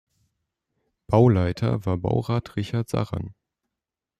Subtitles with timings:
[1.05, 3.35] Bauleiter war Baurat Richard Saran.